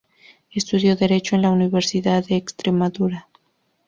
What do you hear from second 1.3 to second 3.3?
en la Universidad de Extremadura.